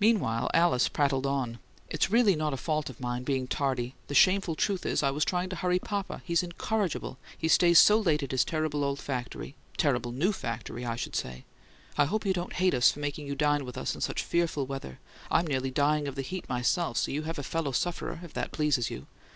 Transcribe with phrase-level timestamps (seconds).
[0.00, 3.94] Meanwhile, Alice prattled on: "It's really not a fault of mine, being tardy.
[4.08, 6.20] The shameful truth is I was trying to hurry papa.
[6.24, 10.96] He's incorrigible: he stays so late at his terrible old factory terrible new factory, I
[10.96, 11.44] should say.
[11.96, 14.66] I hope you don't HATE us for making you dine with us in such fearful
[14.66, 14.98] weather!
[15.30, 18.50] I'm nearly dying of the heat, myself, so you have a fellow sufferer, if that
[18.50, 19.06] pleases you.